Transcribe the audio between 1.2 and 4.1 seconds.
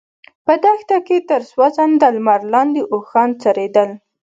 تر سوځنده لمر لاندې اوښان څرېدل.